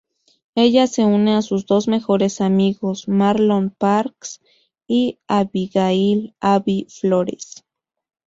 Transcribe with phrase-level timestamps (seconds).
[0.55, 4.41] Ella se une a sus dos mejores amigos Marlon Parks
[4.87, 7.63] y Abigail "Abi" Flores.